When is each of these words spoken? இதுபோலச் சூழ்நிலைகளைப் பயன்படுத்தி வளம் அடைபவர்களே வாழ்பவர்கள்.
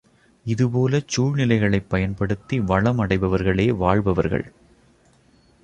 இதுபோலச் 0.45 1.07
சூழ்நிலைகளைப் 1.07 1.89
பயன்படுத்தி 1.89 2.59
வளம் 2.59 2.99
அடைபவர்களே 2.99 3.67
வாழ்பவர்கள். 3.75 4.51